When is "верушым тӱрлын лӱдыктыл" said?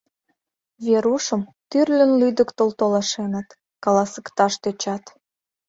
0.85-2.69